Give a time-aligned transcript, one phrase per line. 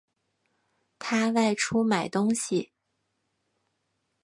[0.97, 2.71] 他外出买东西